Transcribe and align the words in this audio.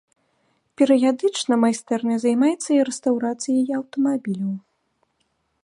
Перыядычна 0.81 1.53
майстэрня 1.63 2.15
займаецца 2.25 2.69
і 2.77 2.79
рэстаўрацыяй 2.89 3.69
аўтамабіляў. 3.81 4.53